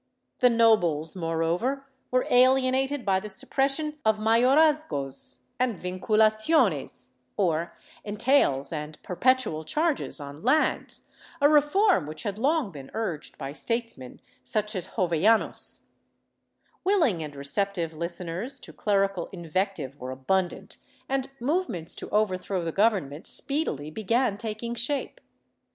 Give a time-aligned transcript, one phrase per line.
[0.39, 8.99] The nobles, moreover were alienated by the suppression of Mayorazgos and Vinculaciones, or entails and
[9.03, 11.03] perpetual charges on lands,
[11.39, 15.81] a reform which had long been urged by statesmen such as Jovellanos/
[16.83, 20.77] Willing and receptive listeners to clerical invective were abundant,
[21.07, 25.21] and movements to overthrow the Government speedily began taking shape.